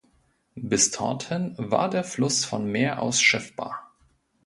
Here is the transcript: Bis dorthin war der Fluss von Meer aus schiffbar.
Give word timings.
Bis 0.55 0.89
dorthin 0.89 1.53
war 1.59 1.87
der 1.87 2.03
Fluss 2.03 2.43
von 2.43 2.65
Meer 2.65 3.03
aus 3.03 3.21
schiffbar. 3.21 3.93